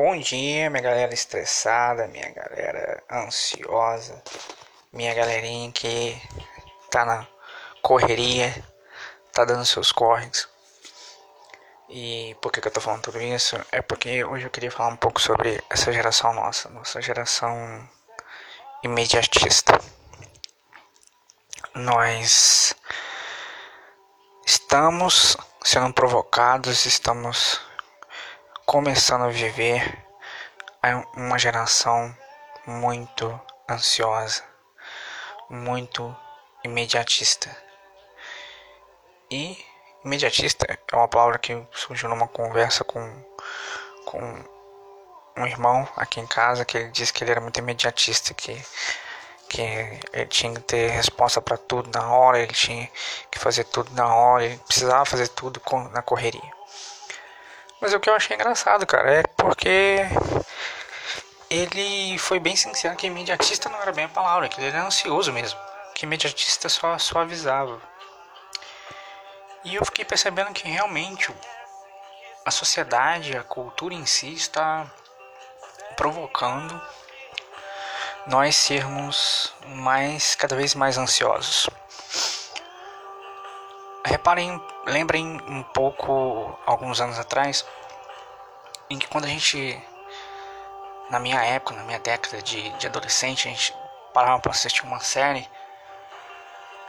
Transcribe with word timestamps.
Bom 0.00 0.16
dia, 0.16 0.70
minha 0.70 0.80
galera 0.80 1.12
estressada, 1.12 2.06
minha 2.06 2.30
galera 2.30 3.02
ansiosa, 3.10 4.22
minha 4.92 5.12
galerinha 5.12 5.72
que 5.72 6.16
tá 6.88 7.04
na 7.04 7.26
correria, 7.82 8.64
tá 9.32 9.44
dando 9.44 9.66
seus 9.66 9.90
corres. 9.90 10.48
E 11.88 12.36
por 12.40 12.52
que, 12.52 12.60
que 12.60 12.68
eu 12.68 12.72
tô 12.72 12.80
falando 12.80 13.02
tudo 13.02 13.20
isso? 13.20 13.56
É 13.72 13.82
porque 13.82 14.22
hoje 14.22 14.44
eu 14.44 14.50
queria 14.50 14.70
falar 14.70 14.90
um 14.90 14.96
pouco 14.96 15.20
sobre 15.20 15.60
essa 15.68 15.92
geração 15.92 16.32
nossa, 16.32 16.68
nossa 16.68 17.02
geração 17.02 17.50
imediatista. 18.84 19.80
Nós 21.74 22.72
estamos 24.46 25.36
sendo 25.64 25.92
provocados, 25.92 26.86
estamos 26.86 27.66
começando 28.68 29.22
a 29.22 29.28
viver 29.28 30.04
uma 31.16 31.38
geração 31.38 32.14
muito 32.66 33.40
ansiosa, 33.66 34.44
muito 35.48 36.14
imediatista. 36.62 37.48
E 39.30 39.56
imediatista 40.04 40.66
é 40.70 40.94
uma 40.94 41.08
palavra 41.08 41.38
que 41.38 41.66
surgiu 41.72 42.10
numa 42.10 42.28
conversa 42.28 42.84
com, 42.84 43.00
com 44.04 44.44
um 45.34 45.46
irmão 45.46 45.88
aqui 45.96 46.20
em 46.20 46.26
casa 46.26 46.62
que 46.66 46.76
ele 46.76 46.90
disse 46.90 47.10
que 47.10 47.24
ele 47.24 47.30
era 47.30 47.40
muito 47.40 47.58
imediatista, 47.58 48.34
que, 48.34 48.62
que 49.48 49.62
ele 50.12 50.26
tinha 50.26 50.52
que 50.52 50.60
ter 50.60 50.90
resposta 50.90 51.40
para 51.40 51.56
tudo 51.56 51.90
na 51.98 52.12
hora, 52.12 52.38
ele 52.38 52.52
tinha 52.52 52.86
que 53.30 53.38
fazer 53.38 53.64
tudo 53.64 53.90
na 53.94 54.14
hora, 54.14 54.44
ele 54.44 54.58
precisava 54.58 55.06
fazer 55.06 55.28
tudo 55.28 55.58
na 55.90 56.02
correria. 56.02 56.58
Mas 57.80 57.94
o 57.94 58.00
que 58.00 58.10
eu 58.10 58.14
achei 58.14 58.34
engraçado, 58.34 58.86
cara, 58.86 59.10
é 59.10 59.22
porque 59.36 60.00
ele 61.48 62.18
foi 62.18 62.40
bem 62.40 62.56
sincero 62.56 62.96
que 62.96 63.06
imediatista 63.06 63.68
não 63.68 63.80
era 63.80 63.92
bem 63.92 64.04
a 64.04 64.08
palavra, 64.08 64.48
que 64.48 64.60
ele 64.60 64.68
era 64.68 64.84
ansioso 64.84 65.32
mesmo, 65.32 65.58
que 65.94 66.04
imediatista 66.04 66.68
só 66.68 66.98
suavizava. 66.98 67.80
E 69.64 69.76
eu 69.76 69.84
fiquei 69.84 70.04
percebendo 70.04 70.52
que 70.52 70.68
realmente 70.68 71.32
a 72.44 72.50
sociedade, 72.50 73.36
a 73.36 73.42
cultura 73.42 73.94
em 73.94 74.06
si 74.06 74.32
está 74.32 74.86
provocando 75.96 76.80
nós 78.26 78.56
sermos 78.56 79.52
mais 79.66 80.34
cada 80.34 80.56
vez 80.56 80.74
mais 80.74 80.98
ansiosos. 80.98 81.68
Reparem, 84.08 84.58
lembrem 84.86 85.38
um 85.46 85.62
pouco 85.62 86.58
alguns 86.64 86.98
anos 86.98 87.18
atrás, 87.18 87.66
em 88.88 88.98
que 88.98 89.06
quando 89.06 89.26
a 89.26 89.28
gente, 89.28 89.78
na 91.10 91.18
minha 91.18 91.44
época, 91.44 91.74
na 91.74 91.82
minha 91.82 91.98
década 91.98 92.40
de, 92.40 92.70
de 92.70 92.86
adolescente, 92.86 93.46
a 93.46 93.50
gente 93.50 93.76
parava 94.14 94.40
para 94.40 94.52
assistir 94.52 94.82
uma 94.84 94.98
série, 95.00 95.46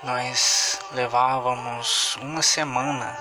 nós 0.01 0.79
levávamos 0.93 2.15
uma 2.21 2.41
semana 2.41 3.17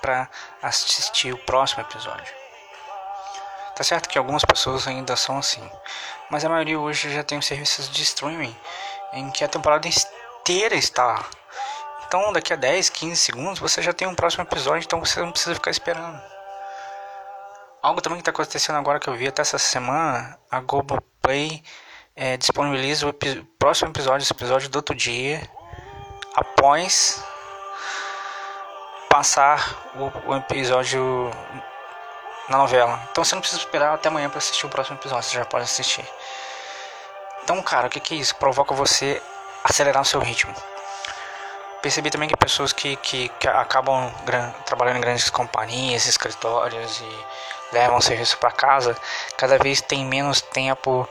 para 0.00 0.26
assistir 0.62 1.30
o 1.30 1.38
próximo 1.44 1.82
episódio. 1.82 2.34
Tá 3.76 3.84
certo 3.84 4.08
que 4.08 4.16
algumas 4.16 4.46
pessoas 4.46 4.88
ainda 4.88 5.14
são 5.14 5.36
assim, 5.36 5.70
mas 6.30 6.42
a 6.42 6.48
maioria 6.48 6.80
hoje 6.80 7.12
já 7.12 7.22
tem 7.22 7.42
serviços 7.42 7.90
de 7.90 8.02
streaming 8.02 8.56
em 9.12 9.30
que 9.30 9.44
a 9.44 9.48
temporada 9.48 9.86
inteira 9.86 10.74
está 10.74 11.04
lá. 11.04 11.26
Então, 12.16 12.32
daqui 12.32 12.52
a 12.52 12.56
10, 12.56 12.90
15 12.90 13.16
segundos, 13.16 13.58
você 13.58 13.82
já 13.82 13.92
tem 13.92 14.06
um 14.06 14.14
próximo 14.14 14.44
episódio, 14.44 14.86
então 14.86 15.04
você 15.04 15.18
não 15.18 15.32
precisa 15.32 15.52
ficar 15.52 15.72
esperando. 15.72 16.22
Algo 17.82 18.00
também 18.00 18.18
que 18.18 18.20
está 18.20 18.30
acontecendo 18.30 18.76
agora 18.76 19.00
que 19.00 19.08
eu 19.08 19.16
vi 19.16 19.26
até 19.26 19.42
essa 19.42 19.58
semana, 19.58 20.38
a 20.48 20.60
Globoplay 20.60 21.60
é, 22.14 22.36
disponibiliza 22.36 23.04
o 23.04 23.08
epi 23.08 23.42
próximo 23.58 23.90
episódio, 23.90 24.22
esse 24.22 24.32
episódio 24.32 24.68
do 24.68 24.76
outro 24.76 24.94
dia, 24.94 25.42
após 26.36 27.20
passar 29.10 29.90
o, 29.96 30.30
o 30.30 30.36
episódio 30.36 31.32
na 32.48 32.58
novela. 32.58 33.08
Então 33.10 33.24
você 33.24 33.34
não 33.34 33.40
precisa 33.40 33.60
esperar 33.60 33.92
até 33.92 34.08
amanhã 34.08 34.30
para 34.30 34.38
assistir 34.38 34.66
o 34.66 34.70
próximo 34.70 34.96
episódio, 34.98 35.28
você 35.28 35.34
já 35.34 35.44
pode 35.44 35.64
assistir. 35.64 36.08
Então, 37.42 37.60
cara, 37.60 37.88
o 37.88 37.90
que, 37.90 37.98
que 37.98 38.14
é 38.14 38.18
isso? 38.18 38.36
Provoca 38.36 38.72
você 38.72 39.20
acelerar 39.64 40.00
o 40.00 40.04
seu 40.06 40.20
ritmo 40.20 40.54
percebi 41.84 42.10
também 42.10 42.30
que 42.30 42.34
pessoas 42.34 42.72
que, 42.72 42.96
que, 42.96 43.28
que 43.28 43.46
acabam 43.46 44.10
gran, 44.24 44.50
trabalhando 44.64 44.96
em 44.96 45.00
grandes 45.02 45.28
companhias, 45.28 46.06
escritórios 46.06 46.98
e 46.98 47.74
levam 47.74 48.00
serviço 48.00 48.38
para 48.38 48.50
casa, 48.50 48.96
cada 49.36 49.58
vez 49.58 49.82
tem 49.82 50.02
menos 50.02 50.40
tempo 50.40 51.06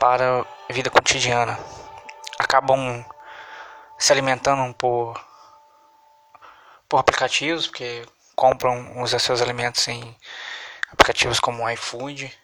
para 0.00 0.40
a 0.40 0.72
vida 0.72 0.90
cotidiana. 0.90 1.56
Acabam 2.36 3.04
se 3.96 4.12
alimentando 4.12 4.74
por, 4.74 5.14
por 6.88 6.98
aplicativos, 6.98 7.68
porque 7.68 8.04
compram 8.34 9.00
os 9.00 9.10
seus 9.22 9.40
alimentos 9.40 9.86
em 9.86 10.18
aplicativos 10.90 11.38
como 11.38 11.70
iFood. 11.70 12.36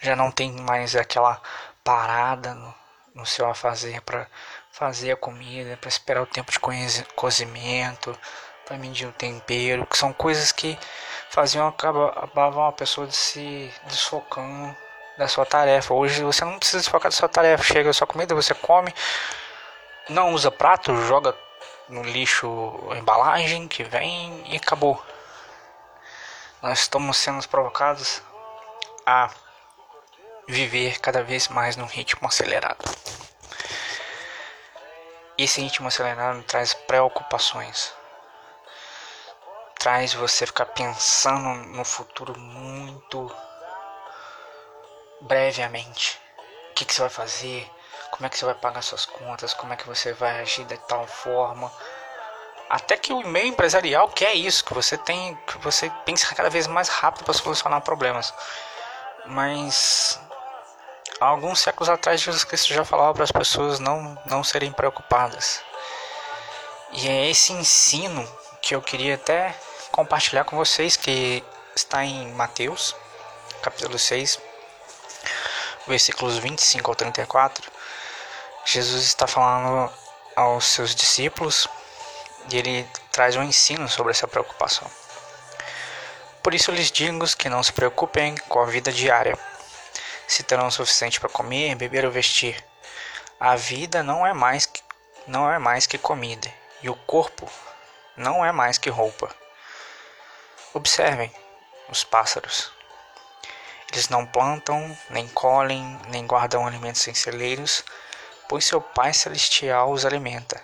Já 0.00 0.14
não 0.14 0.30
tem 0.30 0.52
mais 0.52 0.94
aquela 0.94 1.40
parada 1.82 2.52
no, 2.52 2.74
no 3.14 3.24
seu 3.24 3.48
a 3.48 3.54
fazer 3.54 4.02
para 4.02 4.28
fazer 4.74 5.12
a 5.12 5.16
comida, 5.16 5.76
para 5.76 5.88
esperar 5.88 6.20
o 6.20 6.26
tempo 6.26 6.50
de 6.50 6.58
cozimento, 7.14 8.18
para 8.66 8.76
medir 8.76 9.06
o 9.06 9.12
tempero, 9.12 9.86
que 9.86 9.96
são 9.96 10.12
coisas 10.12 10.50
que 10.50 10.76
faziam 11.30 11.68
acabavam 11.68 12.66
a 12.66 12.72
pessoa 12.72 13.06
de 13.06 13.14
se 13.14 13.72
desfocando 13.84 14.76
da 15.16 15.28
sua 15.28 15.46
tarefa. 15.46 15.94
Hoje 15.94 16.24
você 16.24 16.44
não 16.44 16.58
precisa 16.58 16.78
desfocar 16.78 17.08
da 17.08 17.16
sua 17.16 17.28
tarefa, 17.28 17.62
chega 17.62 17.88
a 17.88 17.92
sua 17.92 18.06
comida, 18.06 18.34
você 18.34 18.52
come, 18.52 18.92
não 20.08 20.34
usa 20.34 20.50
prato, 20.50 20.96
joga 21.06 21.36
no 21.88 22.02
lixo 22.02 22.48
a 22.90 22.96
embalagem 22.96 23.68
que 23.68 23.84
vem 23.84 24.42
e 24.52 24.56
acabou. 24.56 25.00
Nós 26.60 26.80
estamos 26.80 27.16
sendo 27.16 27.46
provocados 27.46 28.20
a 29.06 29.30
viver 30.48 30.98
cada 30.98 31.22
vez 31.22 31.46
mais 31.46 31.76
num 31.76 31.86
ritmo 31.86 32.26
acelerado. 32.26 32.84
Esse 35.36 35.60
ritmo 35.60 35.88
acelerado 35.88 36.42
traz 36.44 36.74
preocupações. 36.74 37.92
Traz 39.76 40.14
você 40.14 40.46
ficar 40.46 40.66
pensando 40.66 41.48
no 41.76 41.84
futuro 41.84 42.38
muito 42.38 43.34
brevemente. 45.20 46.20
O 46.70 46.74
que, 46.74 46.84
que 46.84 46.94
você 46.94 47.00
vai 47.00 47.10
fazer? 47.10 47.70
Como 48.12 48.26
é 48.26 48.28
que 48.28 48.38
você 48.38 48.44
vai 48.44 48.54
pagar 48.54 48.80
suas 48.82 49.04
contas? 49.04 49.52
Como 49.52 49.72
é 49.72 49.76
que 49.76 49.86
você 49.86 50.12
vai 50.12 50.40
agir 50.40 50.64
de 50.66 50.78
tal 50.78 51.04
forma? 51.04 51.72
Até 52.70 52.96
que 52.96 53.12
o 53.12 53.20
e-mail 53.20 53.48
empresarial 53.48 54.08
quer 54.08 54.34
isso, 54.34 54.64
que 54.64 54.72
você 54.72 54.96
tem, 54.96 55.34
que 55.48 55.58
você 55.58 55.90
pense 56.04 56.32
cada 56.32 56.48
vez 56.48 56.68
mais 56.68 56.88
rápido 56.88 57.24
para 57.24 57.34
solucionar 57.34 57.80
problemas. 57.80 58.32
Mas 59.26 60.20
Há 61.24 61.28
alguns 61.28 61.60
séculos 61.60 61.88
atrás, 61.88 62.20
Jesus 62.20 62.44
Cristo 62.44 62.74
já 62.74 62.84
falava 62.84 63.14
para 63.14 63.24
as 63.24 63.32
pessoas 63.32 63.78
não, 63.78 64.14
não 64.26 64.44
serem 64.44 64.70
preocupadas. 64.70 65.62
E 66.92 67.08
é 67.08 67.30
esse 67.30 67.50
ensino 67.50 68.28
que 68.60 68.74
eu 68.74 68.82
queria 68.82 69.14
até 69.14 69.58
compartilhar 69.90 70.44
com 70.44 70.54
vocês, 70.54 70.98
que 70.98 71.42
está 71.74 72.04
em 72.04 72.30
Mateus, 72.32 72.94
capítulo 73.62 73.98
6, 73.98 74.38
versículos 75.86 76.36
25 76.36 76.90
ao 76.90 76.94
34. 76.94 77.72
Jesus 78.66 79.04
está 79.04 79.26
falando 79.26 79.90
aos 80.36 80.66
seus 80.66 80.94
discípulos 80.94 81.66
e 82.52 82.58
ele 82.58 82.86
traz 83.10 83.34
um 83.34 83.42
ensino 83.42 83.88
sobre 83.88 84.10
essa 84.10 84.28
preocupação. 84.28 84.90
Por 86.42 86.52
isso 86.52 86.70
lhes 86.70 86.92
digo 86.92 87.26
que 87.34 87.48
não 87.48 87.62
se 87.62 87.72
preocupem 87.72 88.36
com 88.46 88.60
a 88.60 88.66
vida 88.66 88.92
diária 88.92 89.38
se 90.26 90.42
terão 90.42 90.66
o 90.66 90.70
suficiente 90.70 91.20
para 91.20 91.28
comer, 91.28 91.74
beber 91.74 92.04
ou 92.04 92.10
vestir. 92.10 92.62
A 93.38 93.56
vida 93.56 94.02
não 94.02 94.26
é 94.26 94.32
mais 94.32 94.66
que, 94.66 94.82
não 95.26 95.50
é 95.50 95.58
mais 95.58 95.86
que 95.86 95.98
comida, 95.98 96.52
e 96.82 96.88
o 96.88 96.94
corpo 96.94 97.50
não 98.16 98.44
é 98.44 98.52
mais 98.52 98.78
que 98.78 98.90
roupa. 98.90 99.34
Observem 100.72 101.32
os 101.88 102.04
pássaros. 102.04 102.72
Eles 103.92 104.08
não 104.08 104.26
plantam, 104.26 104.96
nem 105.10 105.28
colhem, 105.28 106.00
nem 106.08 106.26
guardam 106.26 106.66
alimentos 106.66 107.06
em 107.06 107.14
celeiros, 107.14 107.84
pois 108.48 108.64
seu 108.64 108.80
Pai 108.80 109.12
Celestial 109.14 109.90
os 109.92 110.04
alimenta. 110.04 110.60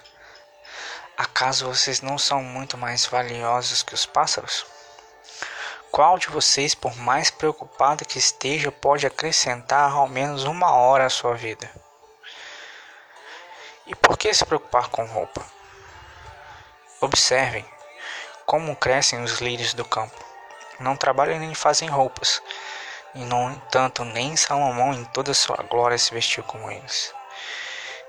Acaso 1.16 1.66
vocês 1.66 2.00
não 2.00 2.18
são 2.18 2.42
muito 2.42 2.78
mais 2.78 3.06
valiosos 3.06 3.82
que 3.82 3.94
os 3.94 4.06
pássaros? 4.06 4.64
Qual 5.90 6.16
de 6.18 6.28
vocês, 6.28 6.72
por 6.72 6.96
mais 6.96 7.30
preocupado 7.30 8.04
que 8.04 8.16
esteja, 8.16 8.70
pode 8.70 9.06
acrescentar 9.06 9.90
ao 9.90 10.06
menos 10.06 10.44
uma 10.44 10.72
hora 10.72 11.06
à 11.06 11.10
sua 11.10 11.34
vida? 11.34 11.68
E 13.88 13.94
por 13.96 14.16
que 14.16 14.32
se 14.32 14.44
preocupar 14.44 14.88
com 14.88 15.04
roupa? 15.04 15.44
Observem 17.00 17.64
como 18.46 18.76
crescem 18.76 19.22
os 19.22 19.40
lírios 19.40 19.74
do 19.74 19.84
campo. 19.84 20.14
não 20.78 20.96
trabalham 20.96 21.40
nem 21.40 21.54
fazem 21.54 21.88
roupas. 21.88 22.40
E, 23.12 23.24
no 23.24 23.50
entanto, 23.50 24.04
nem 24.04 24.36
Salomão 24.36 24.94
em 24.94 25.04
toda 25.06 25.34
sua 25.34 25.56
glória 25.56 25.98
se 25.98 26.14
vestiu 26.14 26.44
como 26.44 26.70
eles. 26.70 27.12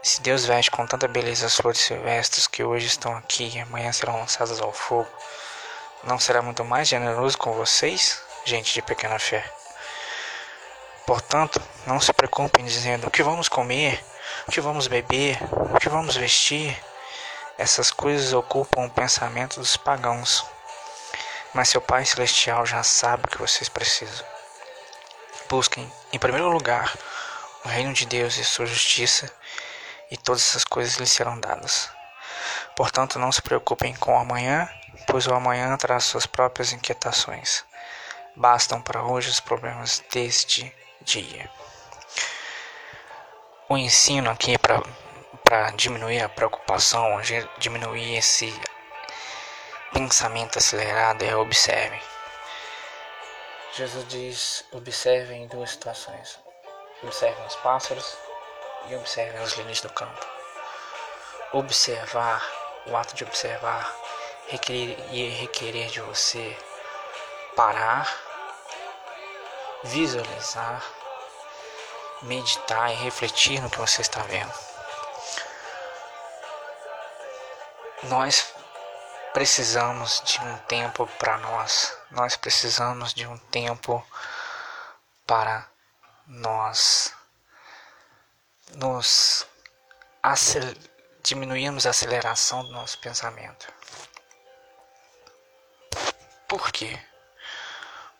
Se 0.03 0.21
Deus 0.21 0.45
veste 0.45 0.69
com 0.69 0.85
tanta 0.85 1.07
beleza 1.07 1.47
as 1.47 1.55
flores 1.55 1.81
silvestres 1.81 2.45
que 2.47 2.63
hoje 2.63 2.85
estão 2.85 3.15
aqui 3.17 3.51
e 3.55 3.59
amanhã 3.59 3.91
serão 3.91 4.19
lançadas 4.19 4.61
ao 4.61 4.71
fogo, 4.71 5.09
não 6.03 6.19
será 6.19 6.41
muito 6.41 6.63
mais 6.63 6.87
generoso 6.87 7.37
com 7.37 7.53
vocês, 7.53 8.21
gente 8.43 8.73
de 8.73 8.81
pequena 8.81 9.19
fé? 9.19 9.43
Portanto, 11.05 11.61
não 11.85 11.99
se 11.99 12.13
preocupem 12.13 12.65
dizendo 12.65 13.07
o 13.07 13.11
que 13.11 13.21
vamos 13.23 13.49
comer, 13.49 14.03
o 14.47 14.51
que 14.51 14.61
vamos 14.61 14.87
beber, 14.87 15.37
o 15.75 15.79
que 15.79 15.89
vamos 15.89 16.15
vestir. 16.15 16.77
Essas 17.57 17.91
coisas 17.91 18.33
ocupam 18.33 18.85
o 18.85 18.89
pensamento 18.89 19.59
dos 19.59 19.77
pagãos. 19.77 20.45
Mas 21.53 21.69
seu 21.69 21.81
Pai 21.81 22.05
Celestial 22.05 22.65
já 22.65 22.81
sabe 22.81 23.25
o 23.25 23.27
que 23.27 23.37
vocês 23.37 23.67
precisam. 23.67 24.25
Busquem, 25.49 25.91
em 26.13 26.17
primeiro 26.17 26.49
lugar, 26.49 26.95
o 27.65 27.67
reino 27.67 27.93
de 27.93 28.05
Deus 28.05 28.37
e 28.37 28.43
sua 28.43 28.65
justiça, 28.65 29.29
e 30.09 30.17
todas 30.17 30.41
essas 30.41 30.63
coisas 30.63 30.95
lhes 30.95 31.11
serão 31.11 31.39
dadas. 31.39 31.89
Portanto, 32.75 33.19
não 33.19 33.31
se 33.31 33.41
preocupem 33.41 33.93
com 33.95 34.17
amanhã, 34.17 34.69
pois 35.07 35.27
o 35.27 35.33
amanhã 35.33 35.75
traz 35.77 36.05
suas 36.05 36.25
próprias 36.25 36.73
inquietações. 36.73 37.63
Bastam 38.35 38.81
para 38.81 39.03
hoje 39.03 39.29
os 39.29 39.39
problemas 39.39 40.03
deste 40.11 40.73
dia. 41.01 41.49
O 43.67 43.77
ensino 43.77 44.29
aqui 44.29 44.55
para 44.57 45.71
diminuir 45.71 46.21
a 46.21 46.29
preocupação, 46.29 47.19
diminuir 47.57 48.17
esse 48.17 48.53
pensamento 49.93 50.57
acelerado 50.57 51.23
é 51.23 51.35
observe. 51.35 51.99
Jesus 53.73 54.07
diz: 54.07 54.65
observem 54.71 55.47
duas 55.47 55.71
situações. 55.71 56.39
Observem 57.03 57.45
os 57.45 57.55
pássaros 57.57 58.17
e 58.87 58.95
observem 58.95 59.41
os 59.41 59.53
lírios 59.57 59.81
do 59.81 59.89
campo. 59.89 60.25
Observar, 61.53 62.45
o 62.87 62.95
ato 62.95 63.15
de 63.15 63.23
observar, 63.23 63.95
requerer, 64.47 64.97
requerer 65.39 65.89
de 65.89 66.01
você 66.01 66.57
parar 67.55 68.07
visualizar, 69.83 70.83
meditar 72.21 72.91
e 72.91 72.95
refletir 72.95 73.61
no 73.61 73.69
que 73.69 73.77
você 73.77 74.01
está 74.01 74.21
vendo. 74.23 74.53
Nós 78.03 78.53
precisamos 79.33 80.21
de 80.25 80.39
um 80.41 80.57
tempo 80.59 81.07
para 81.19 81.37
nós. 81.37 81.97
Nós 82.11 82.35
precisamos 82.35 83.13
de 83.13 83.25
um 83.25 83.37
tempo 83.37 84.05
para 85.25 85.67
nós 86.27 87.13
nos 88.75 89.45
acel 90.23 90.63
diminuirmos 91.23 91.85
a 91.85 91.89
aceleração 91.89 92.63
do 92.63 92.71
nosso 92.71 92.97
pensamento. 92.99 93.67
Por 96.51 96.69
quê? 96.69 96.99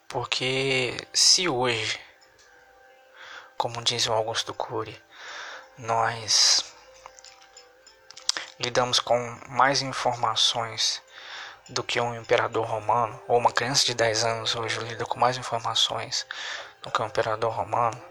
Porque 0.08 0.96
se 1.12 1.50
hoje, 1.50 2.00
como 3.58 3.82
diz 3.82 4.06
o 4.06 4.12
Augusto 4.14 4.54
Cury, 4.54 4.98
nós 5.76 6.64
lidamos 8.58 8.98
com 9.00 9.18
mais 9.50 9.82
informações 9.82 11.02
do 11.68 11.84
que 11.84 12.00
um 12.00 12.14
imperador 12.14 12.66
romano, 12.66 13.22
ou 13.28 13.36
uma 13.36 13.52
criança 13.52 13.84
de 13.84 13.92
10 13.92 14.24
anos 14.24 14.56
hoje 14.56 14.78
lida 14.78 15.04
com 15.04 15.20
mais 15.20 15.36
informações 15.36 16.26
do 16.80 16.90
que 16.90 17.02
um 17.02 17.06
imperador 17.06 17.52
romano, 17.52 18.02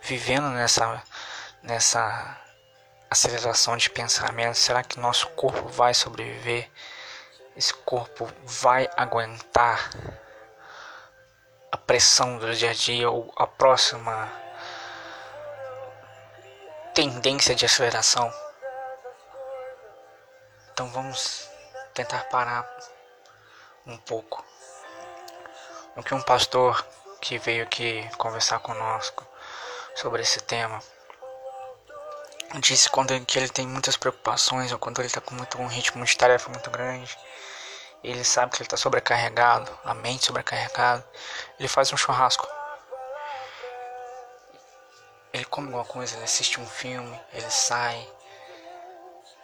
vivendo 0.00 0.48
nessa, 0.48 1.02
nessa 1.62 2.40
aceleração 3.10 3.76
de 3.76 3.90
pensamento, 3.90 4.54
será 4.54 4.82
que 4.82 4.98
nosso 4.98 5.26
corpo 5.32 5.68
vai 5.68 5.92
sobreviver? 5.92 6.70
Esse 7.56 7.72
corpo 7.72 8.30
vai 8.44 8.86
aguentar 8.96 9.90
a 11.72 11.76
pressão 11.78 12.36
do 12.38 12.54
dia 12.54 12.70
a 12.70 12.74
dia 12.74 13.10
ou 13.10 13.32
a 13.34 13.46
próxima 13.46 14.30
tendência 16.94 17.54
de 17.54 17.64
aceleração. 17.64 18.30
Então 20.70 20.86
vamos 20.90 21.48
tentar 21.94 22.24
parar 22.24 22.68
um 23.86 23.96
pouco. 23.96 24.44
O 25.96 26.02
que 26.02 26.14
um 26.14 26.20
pastor 26.20 26.86
que 27.22 27.38
veio 27.38 27.62
aqui 27.62 28.06
conversar 28.18 28.58
conosco 28.58 29.26
sobre 29.94 30.20
esse 30.20 30.40
tema 30.40 30.78
disse 32.60 32.88
quando 32.88 33.18
que 33.24 33.38
ele 33.38 33.48
tem 33.48 33.66
muitas 33.66 33.96
preocupações 33.96 34.72
ou 34.72 34.78
quando 34.78 35.00
ele 35.00 35.08
está 35.08 35.20
com 35.20 35.34
muito, 35.34 35.58
um 35.60 35.66
ritmo 35.66 36.04
de 36.04 36.16
tarefa 36.16 36.50
muito 36.50 36.70
grande 36.70 37.16
ele 38.02 38.22
sabe 38.22 38.52
que 38.52 38.58
ele 38.58 38.66
está 38.66 38.76
sobrecarregado, 38.76 39.76
a 39.84 39.92
mente 39.92 40.26
sobrecarregada, 40.26 41.04
ele 41.58 41.68
faz 41.68 41.92
um 41.92 41.96
churrasco. 41.96 42.46
Ele 45.32 45.44
come 45.46 45.66
alguma 45.66 45.84
coisa, 45.84 46.14
ele 46.14 46.24
assiste 46.24 46.60
um 46.60 46.66
filme, 46.66 47.20
ele 47.32 47.50
sai 47.50 48.08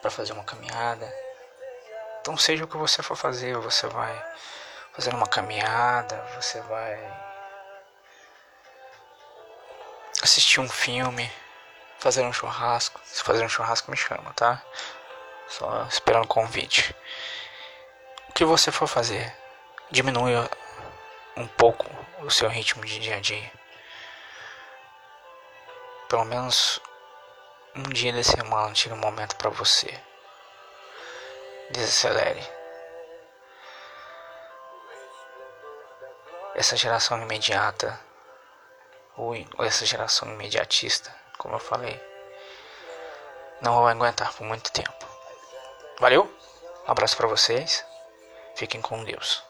para 0.00 0.10
fazer 0.10 0.32
uma 0.32 0.44
caminhada. 0.44 1.12
Então 2.20 2.36
seja 2.36 2.64
o 2.64 2.68
que 2.68 2.76
você 2.76 3.02
for 3.02 3.16
fazer, 3.16 3.56
você 3.56 3.88
vai 3.88 4.34
fazer 4.92 5.12
uma 5.12 5.26
caminhada, 5.26 6.16
você 6.36 6.60
vai 6.60 6.98
assistir 10.22 10.60
um 10.60 10.68
filme, 10.68 11.30
fazer 12.02 12.22
um 12.22 12.32
churrasco. 12.32 13.00
Se 13.04 13.22
fazer 13.22 13.44
um 13.44 13.48
churrasco 13.48 13.90
me 13.90 13.96
chama, 13.96 14.32
tá? 14.34 14.60
Só 15.46 15.86
esperando 15.88 16.24
o 16.24 16.28
convite. 16.28 16.94
O 18.28 18.32
que 18.32 18.44
você 18.44 18.72
for 18.72 18.88
fazer, 18.88 19.32
diminua 19.90 20.50
um 21.36 21.46
pouco 21.46 21.86
o 22.18 22.30
seu 22.30 22.48
ritmo 22.48 22.84
de 22.84 22.98
dia 22.98 23.16
a 23.16 23.20
dia. 23.20 23.52
Pelo 26.08 26.24
menos 26.24 26.80
um 27.74 27.84
dia 27.84 28.12
da 28.12 28.22
semana 28.24 28.72
tire 28.72 28.94
um 28.94 28.98
momento 28.98 29.36
para 29.36 29.50
você. 29.50 29.98
Desacelere. 31.70 32.42
Essa 36.54 36.76
geração 36.76 37.22
imediata, 37.22 37.98
ou 39.16 39.34
essa 39.60 39.86
geração 39.86 40.28
imediatista, 40.32 41.14
como 41.42 41.56
eu 41.56 41.58
falei, 41.58 42.00
não 43.60 43.82
vai 43.82 43.92
aguentar 43.92 44.32
por 44.32 44.44
muito 44.44 44.70
tempo. 44.70 45.04
Valeu? 45.98 46.32
Um 46.86 46.90
abraço 46.92 47.16
para 47.16 47.26
vocês. 47.26 47.84
Fiquem 48.54 48.80
com 48.80 49.02
Deus. 49.02 49.42